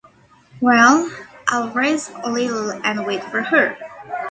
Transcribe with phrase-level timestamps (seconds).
[0.59, 1.11] Well,
[1.47, 3.77] I'll rest a little and wait for her.